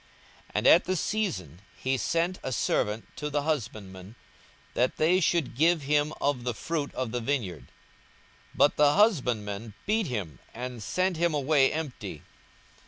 42:020:010 0.47 0.51
And 0.55 0.67
at 0.67 0.85
the 0.85 0.95
season 0.95 1.61
he 1.77 1.95
sent 1.95 2.39
a 2.41 2.51
servant 2.51 3.05
to 3.17 3.29
the 3.29 3.43
husbandmen, 3.43 4.15
that 4.73 4.97
they 4.97 5.19
should 5.19 5.55
give 5.55 5.83
him 5.83 6.11
of 6.19 6.43
the 6.43 6.55
fruit 6.55 6.91
of 6.95 7.11
the 7.11 7.21
vineyard: 7.21 7.67
but 8.55 8.77
the 8.77 8.93
husbandmen 8.95 9.75
beat 9.85 10.07
him, 10.07 10.39
and 10.55 10.81
sent 10.81 11.17
him 11.17 11.35
away 11.35 11.71
empty. 11.71 12.23